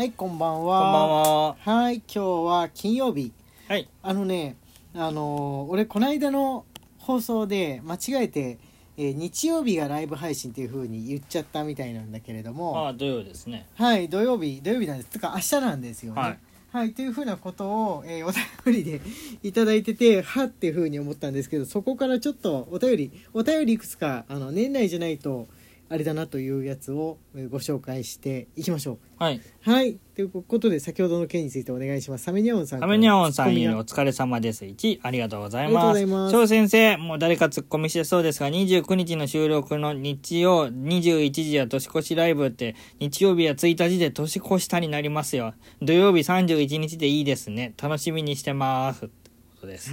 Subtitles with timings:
[0.00, 1.48] はい、こんばんこんばんは。
[1.48, 1.56] は。
[1.60, 3.34] はい、今日は金曜日。
[3.68, 3.86] はい。
[4.02, 4.56] あのね、
[4.94, 6.64] あのー俺この間の
[6.96, 8.58] 放送で間違えて、
[8.96, 13.66] えー日曜日がライブ配信っていう風に言っちゃったみたいなんだけれども、ああ、土曜ですね。
[13.74, 15.10] はい、土曜日、土曜日なんです。
[15.10, 16.20] つか明日なんですよね。
[16.22, 16.38] はい。
[16.72, 19.02] はい、というふうなことを、えーお便りで
[19.46, 25.46] いただいてて、はっていうふうに思ったんですけど、そこからちょっとお便り、お便りいくつか、あの、年内じゃないと、
[25.92, 28.98] あれだなというやつをえーご紹介していきましょう。
[29.22, 29.40] はい。
[29.62, 29.98] はい。
[30.14, 32.22] ということで、先ほどの件についてお願いします。
[32.24, 32.92] サメニャオンさんから。
[32.92, 34.64] アメニャオンさんよりツッコミがお疲れ様です。
[34.64, 36.06] 1、ありがとうございます。
[36.30, 45.54] 翔先生、もう誰かツッコミしてそうですが、29日の収録の日曜21時や年越しライブって、日曜日や1日で年越したになりますよ。
[45.82, 47.74] 土曜日31日でいいですね。
[47.82, 49.06] 楽しみにしてます。
[49.06, 49.92] ってことです。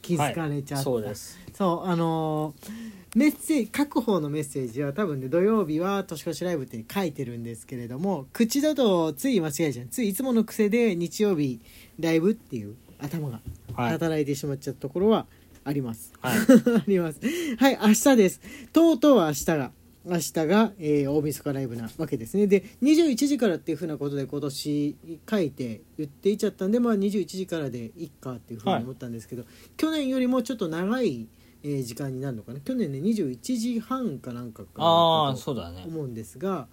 [0.00, 0.76] 気づかれちゃった。
[0.76, 1.38] はいそうです。
[1.52, 9.86] そうあのーメッセージ各方のメッセージは多分ね土曜日は年越しライブって書いてるんですけれども口だとつい間違えちゃう。
[9.90, 11.60] ついいつもの癖で日曜日
[11.98, 13.40] ライブっていう頭が
[13.74, 13.90] はい。
[13.92, 15.26] 働いてしまっちゃったところは
[15.64, 16.38] あります、はい。
[16.38, 17.20] あります。
[17.58, 17.78] はい。
[17.82, 18.40] 明日です。
[18.72, 19.72] とうとう明日が
[20.04, 22.46] 明日が、えー大晦日ライブなわけですね。
[22.46, 24.96] で21時からっていうふうなことで今年
[25.28, 29.44] 書いて言っていっちゃったんでまあ21時からでいっかっていうふうに思ったんですけど、
[29.76, 31.26] 去年よりもちょっと長い、
[31.62, 32.60] えー時間になるのかな？
[32.60, 35.84] 去年ね21時半かなんかかあそうだね。
[35.86, 36.68] 思うんですが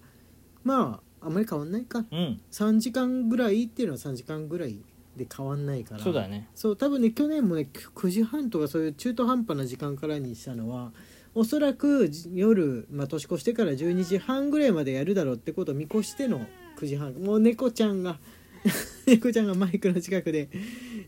[0.64, 2.40] まああんまり変わんないかうん。
[2.50, 4.80] 3時間ぐらいっていうのは3時間ぐらい
[5.16, 6.48] で変わんないからそうだね。
[6.54, 10.92] そう多分ね去年もね9時半とかそういう中途半端な時間からにしたのは
[11.34, 16.46] おそらくじ夜、まあ、年越してから12時半ぐらいまでやるだろうってことを見越しての
[16.78, 18.18] 9時半もう猫ちゃんが
[19.06, 20.48] 猫ちゃんがマイクの近くで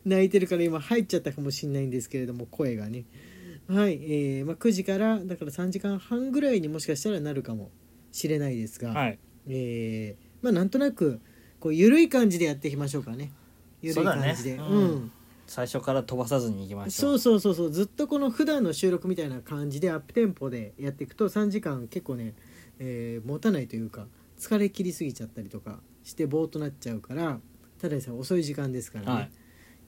[0.04, 3.04] 泣いてるから今入っちゃったかもしれないんですけれども声がね
[3.70, 7.70] はい、えーまあ、9時からだから3時間半ぐらいにもしかしたらなるかも
[8.10, 9.18] しれないですが、はい。
[9.48, 11.20] えーまあなんとなく
[11.60, 13.30] こう緩い感じでやっていきましょうかね。
[13.82, 14.56] 緩い感じで。
[14.56, 14.70] そうだね。
[14.70, 14.78] うん。
[14.78, 15.12] うん。
[15.46, 17.00] 最初から飛ばさずに行きましょ。
[17.00, 17.70] そううそうそうそう。
[17.70, 22.34] ずっとこの普段の収録みたいな感じでアップテンポでやっていくと3時間結構ね、
[22.78, 24.06] えー持たないというか
[24.38, 27.38] 疲れ切りすぎちゃったりとかしてぼーっとなっちゃうから
[27.80, 29.30] ただでさえ遅い時間ですからね、はい。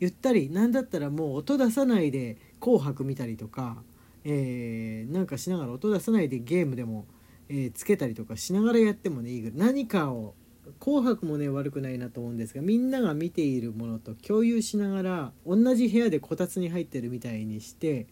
[0.00, 3.82] ゆったりなんだったらもう音出さないで「紅白」見たりとか、
[4.24, 7.06] えーなんかしながら音出さないでゲームでも、
[7.48, 9.58] えーつけたりとかしながらやってもねいいぐらい。
[9.58, 10.34] 何かを
[10.78, 18.06] 「紅白」もね悪くないなと思うんですがみんなが見ているものと共有しながら同じ部屋でこたつに入ってるみたいにして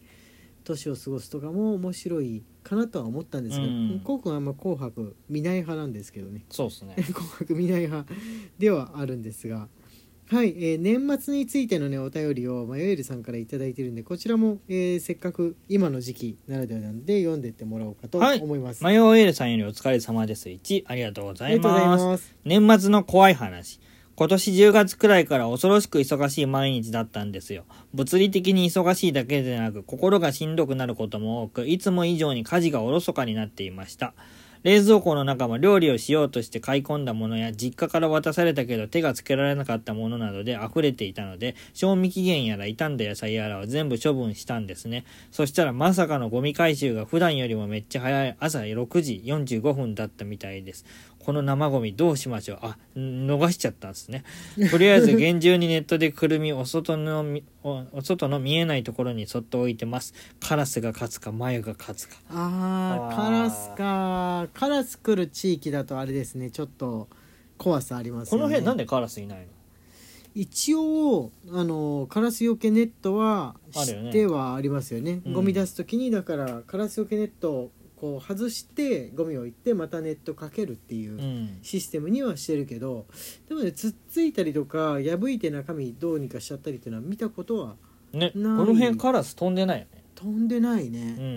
[0.63, 4.01] 年を過ごすとかも面白いかなとは思ったんですが、うん。
[4.03, 6.45] こうくんはあんま「紅白」見ない派なんですけどね。
[6.49, 6.95] そうですね。
[7.13, 8.13] 紅白見ない派
[8.59, 9.69] ではあるんですが
[10.31, 20.47] はい、えー年末についてのねお便りをマヨエルさんから頂いただいてるんでこちらも、えーせっかく今の時期ならではなんで読んでってもらおうかとはい思います、マヨエールさんよりお疲れ様です。
[20.47, 21.59] 1、ありがとうござい。
[21.59, 23.81] ます年末の怖い話。
[24.15, 27.65] 今年10月くらいから恐ろしく忙しい毎日だったんですよ。
[27.93, 34.13] 物理的に忙しいだけでなく、心がしんどくなることも多く、いつも以上に家事がおろそかになっていました。
[34.63, 45.03] 冷蔵庫の中も料理をしようとして買い込んだものや、実家から渡されたけど手がつけられなかったものなどで溢れていたので、賞味期限やら傷んだ野菜やらは全部処分したんですね。
[45.31, 50.85] そしたらまさかのゴミ回収が普段よりもめっちゃ早い朝6時45分だったみたいです。
[51.25, 52.59] この生ゴミどうしましょう？
[52.61, 54.23] あ、ん逃しちゃったんですね。
[54.69, 60.13] とりあえず厳重にネットでくるみ、お外のみ、おお外の見えないところにそっと置いてます。
[60.39, 62.15] カラスが勝つか、眉が勝つか。
[62.29, 62.37] あー
[63.09, 64.47] あーカラスか。
[64.53, 66.49] カラス来る地域だとあれですね。
[66.51, 67.07] ちょっと
[67.57, 68.43] 怖さありますよね。
[68.43, 69.45] この辺なんでカラスいないの？
[70.33, 74.05] 一応あのカラスよけネットはあるよね。
[74.05, 75.19] 知ってはありますよね。
[75.25, 75.33] うん。
[75.33, 81.59] ゴミ出す時にだからカラスよけネットをこう外してゴミを置いてまたネットかけるっていううん。
[81.61, 83.05] システムにはしてるけど
[83.47, 87.75] でもねつっついたりとか破いて中身どうにかしちゃったりっていうのは見たことは
[88.11, 90.03] ね、この辺カラス飛んでないよね。
[90.15, 91.25] 飛んでないね、うん。
[91.25, 91.27] う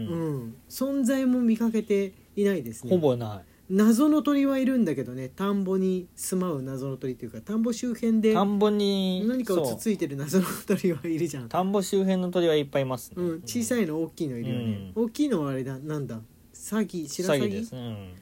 [0.47, 0.57] ん。
[0.71, 2.91] 存在も見かけていないですね。
[2.91, 3.45] ほぼない。
[3.71, 11.49] 謎の鳥はいるんだけどね田んぼに住まう謎の鳥っていうか田んぼ周辺で田んぼに、何かをつついてる謎の鳥はいるじゃん。
[11.49, 13.23] 田んぼ周辺の鳥はいっぱいいますね。
[13.23, 16.21] うん、小さいの大きいのいるよね、大きいのはあれだなんだ？
[16.65, 17.75] サギ白詐欺です。
[17.75, 17.79] ね。
[17.79, 18.15] うん。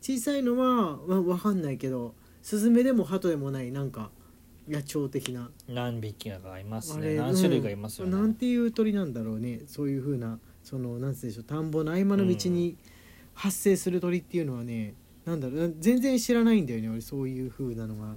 [0.00, 4.12] 小さいのはわわかんないけどスズメでもハトでもないなんか
[4.68, 5.50] 野鳥的な。
[5.66, 7.16] 何匹かがいますね。
[7.16, 8.12] 何種類かいますようん。
[8.12, 9.62] なんね、ていう鳥なんだろうね。
[9.66, 11.44] そういうふうなそのなんつうんでしょう。
[11.44, 12.76] 田んぼの合間の道に
[13.34, 14.94] 発生する鳥っていうのはね、
[15.24, 15.74] なんだろう。
[15.80, 18.14] 全然知らないんだよね俺そういうふうなのが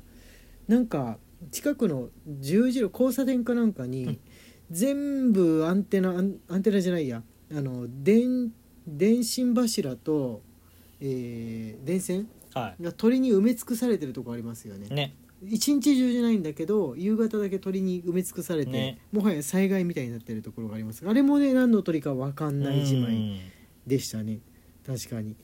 [0.67, 1.17] なんか
[1.49, 4.19] 近くの十字路交差点かなんかに、うん。
[4.69, 7.23] 全部アンテナアンアンテナじゃないや。
[7.51, 8.51] あの電
[8.87, 10.41] 電信柱と、
[11.01, 14.87] えー電線はが鳥に埋め尽くされてるとこありますよね。
[14.89, 15.15] いね。
[15.43, 18.99] 一日中じゃないんだけど夕方だけ鳥に埋め尽くされて、ね。
[19.11, 21.07] もはや災害みたいになってるところがあります。
[21.07, 23.41] あれもね何の鳥か分かんないじまい
[23.85, 24.39] でしたね。
[24.85, 25.35] 確かに。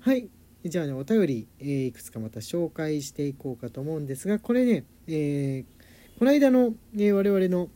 [0.00, 0.28] はい。
[0.64, 7.68] じゃあねお便り、えーいくつかまた紹介していこうかと思うんですがこれね、えーこの間の、えー我々の、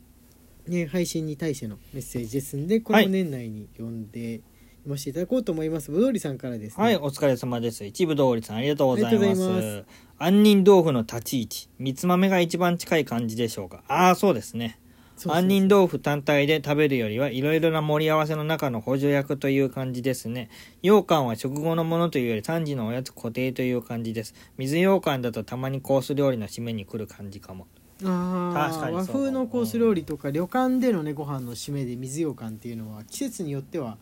[0.67, 4.41] ね、配信に対してのメッセージですんでこれも年内に読んで
[4.81, 7.85] 読ませていただこうと思います、ぶどうりさんからですねはい、お疲れ様です。
[7.85, 9.85] 一部通りさん、ありがとうございますす。
[10.17, 13.83] 杏仁豆腐の立ち位置、三つ豆が一番近い感じでしょうか。
[13.87, 14.79] ああ、そうですね。
[15.17, 20.49] 杏仁豆腐単体で食べるよりはいろいろな盛り合わせの中の補助役という感じですね。
[20.81, 24.33] 羊羹は食後のものというより3時のおやつ固定という感じです。
[24.57, 27.67] 水羊羹だとたまにコース料理の締めに来る感じかも。
[28.03, 33.97] あー和確かにそう風のコース料理とか旅館でのねご飯の締めで水羊羹っていうのは季節によっては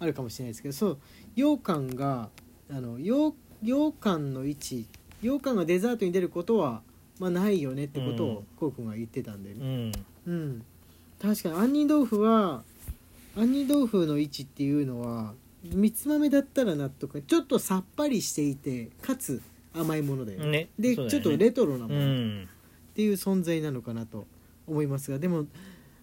[0.00, 0.98] あるかもしれないですけどそう
[1.34, 2.28] 羊羹が
[2.70, 4.86] あの羊羊羹の位置
[5.20, 6.82] 羊羹がデザートに出ることは、
[7.18, 9.92] まあ、ないよねってことうんをこうくんが言ってたんでうね、ん。
[10.26, 10.64] うん
[11.20, 12.62] 確かに杏仁豆腐は
[13.34, 15.34] 杏仁豆腐の位置っていうのは
[15.64, 19.42] 三つ豆だったら納得ちょっとさっぱりしていてかつ
[19.74, 20.68] 甘いものだよねね。
[20.78, 22.48] で、ねちょっとレトロなもの、うん。
[22.90, 24.26] っていう存在なのかなと
[24.66, 25.46] 思いますがでも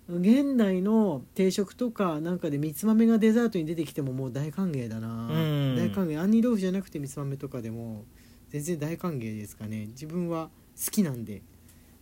[0.07, 5.75] 現代の定食とかなんかでみつ豆がデザートに出てきてももう大歓迎だな、うん。
[5.75, 6.19] 大歓迎。
[6.21, 8.05] 杏仁豆腐じゃなくてみつ豆とかでも
[8.49, 9.87] 全然大歓迎ですかね。
[9.87, 10.49] 自分は
[10.83, 11.41] 好きなんで。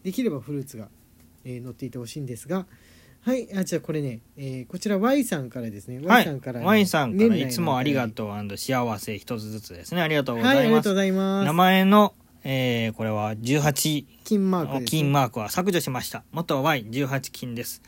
[0.04, 0.90] できればフルーツが、
[1.46, 2.66] えー乗っていてほしいんですが。
[3.22, 3.48] はい。
[3.56, 6.00] あじゃあこれね、えーこちら Y さんからですね。
[6.00, 6.60] は Y いさんから、。
[6.60, 10.02] ワインさんからいつもありがうとう幸せ一つずつですね。
[10.02, 10.68] ありがとうございます。
[10.68, 11.46] りがとうございます。
[11.46, 16.24] 名前の、えーこれは18金マークね、金マークは削除しました。
[16.31, 17.81] 元 Y18 金です。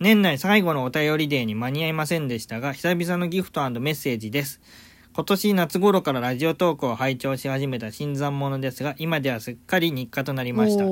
[0.00, 4.60] 年内最後のお便りデーに間に合いませんでしたが、久々のギフトメッセージです。
[5.14, 10.84] 今年夏頃からラジオトークを拝聴し始めた新参者ですが、今ではすっかり日課となりました。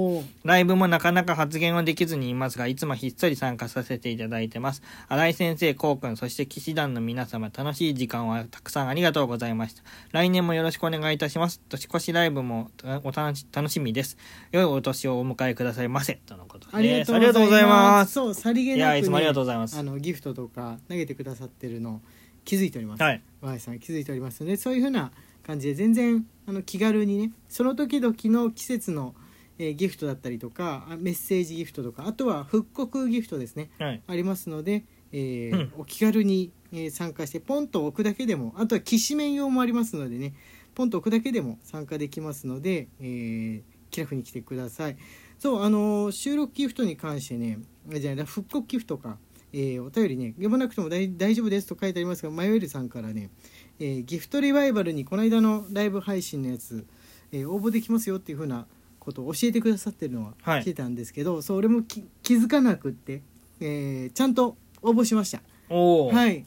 [0.44, 4.82] ライブもなかなか発言はできずにいますが、いつもひっそり参加させていただいてます。
[5.08, 9.82] 新井先生、こうくん、そして騎士団の皆様、楽しい時間をたくさんありがとうございました。
[10.12, 11.62] 来年もよろしくお願いいたします。
[11.70, 12.70] 年越しライブも
[13.05, 14.19] お楽しみです。
[14.52, 16.20] 良いお年をお迎えくださいませ。
[16.26, 16.76] とのことです。
[16.76, 18.12] ありがとうありがとうございます。
[18.12, 22.02] そう、さりげなく、ね、いやいつもありがとうございますあのギフトとか投げてくださってるの
[22.44, 23.02] 気づいております。
[23.02, 23.22] はい。
[23.40, 25.12] Y さん気づいておりますので、そういうふうな
[25.46, 29.14] 感じで全然あの気軽にね、その時々の季節の、
[29.58, 33.70] えーギフトだったりとか、あメッセージギフトとか、あとは復刻ギフトですね。
[33.78, 34.02] はい。
[34.06, 40.34] ありますので、えーうんお気軽に、えー参加してポンと置くだけでもあとはきしめん用もありますのでね
[40.75, 44.96] ポンと置くだけでも参加できますので、えー気楽に来てください
[45.37, 47.58] そうあのー収録ギフトに関してね
[47.92, 49.19] あじゃあ復刻ギフトか、
[49.52, 53.31] えーお便りね読まなくても大大丈夫ですと書いてありますがマヨエルさんからね、
[53.79, 56.87] えーギフトリバイバルにこの間のライブ配信のやつ、
[57.32, 58.67] えー応募できますよっていうふうな
[58.99, 60.75] ことを教えてくださってるのははい。
[60.75, 63.23] たんですけど、そう俺もき気づかなくって、
[63.61, 65.43] えーちゃんと応募しました。
[65.69, 66.38] はい。
[66.41, 66.44] い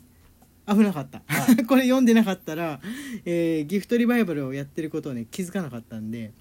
[0.66, 2.80] 危なかった、は これ読んでなかったら、
[3.26, 6.32] えーギフトリバイバルをやってることをね気づかなかったんで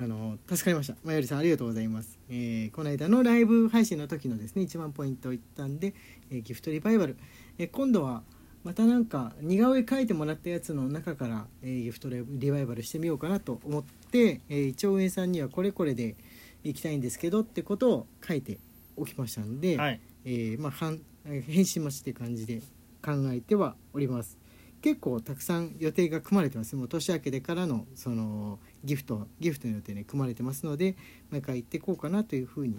[0.00, 0.96] あの助かりました。
[1.02, 5.94] まよりさんありがとうございます、えーこの間のライブ配信の時のですね1万ポイントいったんで、
[6.30, 7.16] えーギフトリバイバル、
[7.58, 8.22] えー今度は
[8.64, 16.16] またなんか似顔絵描いてもらったやつの中から、えーギフトリバイバルしてみようかなと思って、えー一応上さんにはこれこれで
[16.62, 18.58] いきたいんですけどってことを書いて
[18.96, 20.00] おきましたので、はい。
[20.24, 22.60] えーまあ、はんえー返信待ちって感じで
[23.04, 24.38] 考えてはおります。
[24.80, 26.76] 結構たくさん予定が組まれてます。
[26.76, 30.96] もう年明けてからのそのギフトギフトの予定ね組まれてますので
[31.30, 32.76] 毎回行っていこうかなというふうに、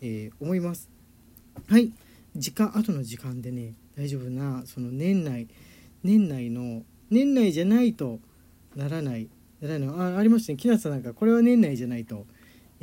[0.00, 0.88] えー思います
[1.68, 1.92] はい
[2.34, 5.48] 時間後の時間でね大丈夫なその年内
[6.02, 8.18] 年内の年内じゃないと
[8.74, 9.28] ならない
[9.60, 12.26] ならないあありましたね木夏さんなんかこれは年内じゃないと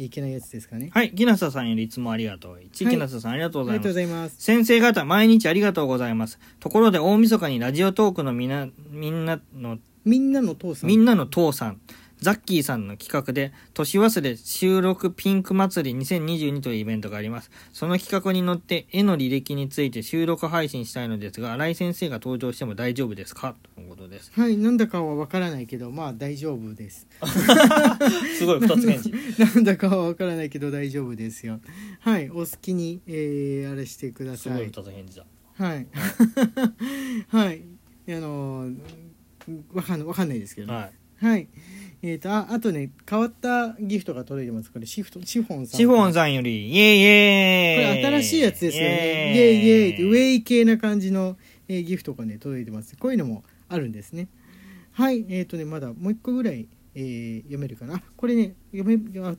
[0.03, 1.11] いけないやつですかねはい。
[1.11, 2.61] 木下さんよりいつもありがとう。
[2.61, 4.01] 一木下さんありがとうございます。
[4.01, 6.39] います先生方、毎日ありがとうございます。
[6.59, 11.81] ところで、大晦日にラジオトークのみな、みんなの、みんなの父さんみんなの父さん、
[12.21, 17.49] ザッキーさんの企画で、年忘れ収録ピンク祭り2022というイベントがあります。
[17.71, 23.55] その企画に乗って、絵の履歴について収録配信したいのですが、新井先生が登場しても大丈夫ですか？
[23.75, 24.31] ということです。
[24.35, 27.07] はい、なんだかはわからないけど、まあ大丈夫です。
[28.37, 29.11] すごい、二つ返事。
[29.55, 31.61] なんだかはわからないけど大丈夫ですよ。
[32.01, 34.67] はい、お好きに、えー、あれしてくだすごい、さい。
[34.67, 35.25] 二つ返事だ。
[35.53, 35.87] はい。
[37.29, 37.61] はい。
[38.09, 38.77] あのー
[39.73, 40.73] わかんわかんないですけど、ね。
[40.73, 40.91] はい。
[41.25, 41.47] はい。
[42.01, 44.71] えっ、と、あ、あとね、変わったギフトが届いてます。
[44.71, 45.77] これ、シフト、シフォンさん。
[45.77, 49.33] シフォンさんより、イェイイェイこれ新しいやつですよね。
[49.35, 51.37] イェイイェイって、ウェイ系な感じの、
[51.67, 52.95] えーギフトがね、届いてます。
[52.97, 54.29] こういうのもあるんですね。
[54.93, 55.25] はい。
[55.29, 59.35] えっ、とね、まだもう一個ぐらい、ええー読めるかなこれね読めあ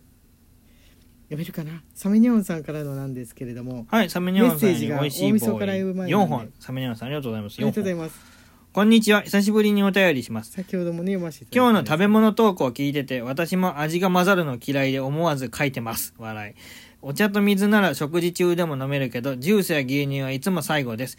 [1.24, 6.52] 読めるかなサメニョンさんからのなんですけれどもはい、サメニョンさんメッセージが大晦日ライブ前なん4で本。
[6.58, 7.54] サメニョンさんありがとうございます。
[7.58, 8.06] ありがとうござい4本。
[8.06, 8.39] ます
[8.72, 9.22] こんにちは。
[9.22, 10.52] 久しぶりにお便りします。
[10.52, 16.14] 先ほどもね読ませていただいて今日の食べ物トークを聞いてて、私も味が混ざるの嫌いで思わず書いてます。
[16.18, 16.54] 笑い。
[17.02, 21.18] お茶と水なら食事中でも飲めるけど、ジュースや牛乳はいつも最後です。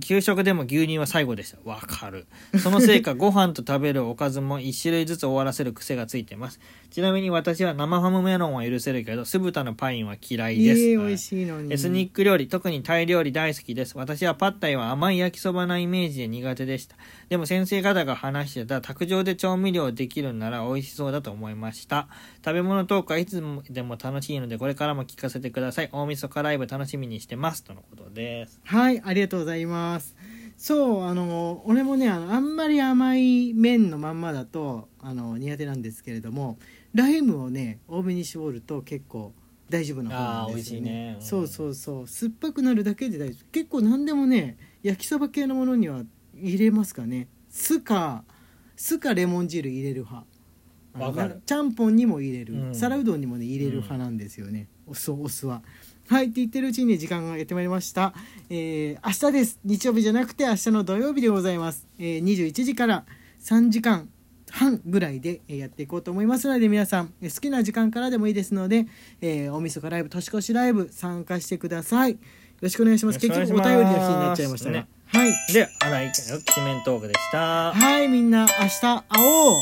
[0.00, 1.58] 給食でも牛乳は最後でした。
[1.64, 2.26] わかる。
[2.58, 6.60] そのせいか、 ご飯と食べるおかずも一種類ずつ終わらせる癖がついてます。
[6.90, 10.80] ちなみに私は生ハムメロンは許せるけど、酢豚のパインは嫌いです。
[10.80, 13.96] ええ美味しいのにエスニック料理、特にタイ料理大好きです。
[13.96, 16.96] 私はパッタイは甘い焼きそばなイメージで苦手でした。
[17.28, 22.08] でも先生方が話してた卓上で調味料できるなら美味しそうだと思いました。
[22.44, 25.88] 食べ物トークはいつでも楽しいのでこれからも聞かせてください。
[25.92, 27.64] 大晦日ライブ楽しみにしてます。
[27.64, 28.60] とのことです。
[28.64, 29.81] はいありがとうございます
[30.56, 36.58] そうあの俺もねあのあんまり甘い麺のまんまだとあの苦手なんですけれども
[36.94, 39.32] ライムをね多めに絞ると結構
[39.68, 41.16] 大丈夫な方なんですよあー美味しいね。
[41.18, 42.06] うんそうそうそう。
[42.06, 43.50] 酸っぱくなるだけで大丈夫。
[43.50, 46.02] 結構何でもね焼きそば系のものには
[46.34, 47.28] 入れますかね。
[47.48, 48.24] 酢か
[48.76, 50.26] 酢かレモン汁入れる派。
[51.46, 52.74] ちゃんぽんにも入れる、うん。
[52.74, 55.62] 皿うどんにもね入れる派なんですよね、お酢お酢は
[56.08, 58.12] はいって言ってるうちに時間がやってまいりました、
[58.50, 59.60] えー明日です。
[59.64, 63.04] 日曜日じゃなくて明日の土曜日でございます、えー21時から
[63.40, 64.08] 3時間
[64.50, 68.86] 半ぐらいでえーやっていこうと思いますので皆さんえー好きな時間からでもいいですので、
[69.20, 72.12] えー大晦日ライブ年越しライブ参加してください。
[72.12, 72.18] よ
[72.60, 73.18] ろしくお願いします。
[73.18, 74.86] 結局くお便りの日になっちゃいましたが、ね。
[75.06, 75.32] はい。
[75.52, 77.72] で、荒井家のきしめんトークでした。
[77.72, 79.56] はいみんな明日会おう